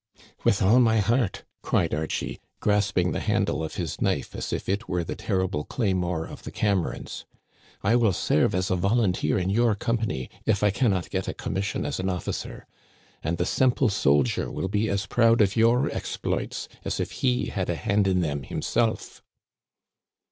With 0.43 0.63
all 0.63 0.79
my 0.79 0.97
heart," 0.97 1.43
cried 1.61 1.93
Archie, 1.93 2.39
grasping 2.59 3.11
the 3.11 3.19
han 3.19 3.45
dle 3.45 3.61
of 3.63 3.75
his 3.75 4.01
knife 4.01 4.33
as 4.33 4.51
if 4.51 4.67
it 4.67 4.89
were 4.89 5.03
the 5.03 5.13
terrible 5.15 5.63
claymore 5.63 6.25
of 6.25 6.41
the 6.41 6.49
Camerons." 6.51 7.25
I 7.83 7.95
will 7.95 8.11
serve 8.11 8.55
as 8.55 8.71
a 8.71 8.75
volunteer 8.75 9.37
in 9.37 9.51
your 9.51 9.75
com 9.75 9.99
pany, 9.99 10.27
if 10.43 10.63
I 10.63 10.71
can 10.71 10.89
not 10.89 11.11
get 11.11 11.27
a 11.27 11.35
commission 11.35 11.85
as 11.85 11.99
an 11.99 12.09
officer; 12.09 12.65
and 13.21 13.37
the 13.37 13.45
simple 13.45 13.89
soldier 13.89 14.49
will 14.49 14.69
be 14.69 14.89
as 14.89 15.05
proud 15.05 15.39
of 15.39 15.55
your 15.55 15.87
exploits 15.91 16.67
as 16.83 16.99
if 16.99 17.11
he 17.11 17.49
had 17.49 17.69
a 17.69 17.75
hand 17.75 18.07
in 18.07 18.21
them 18.21 18.41
himself." 18.41 19.21